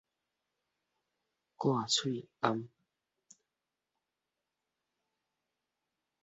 [1.55, 2.67] 戴口罩